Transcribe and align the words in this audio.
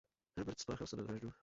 Robert 0.37 0.59
spáchal 0.59 0.87
sebevraždu. 0.87 1.33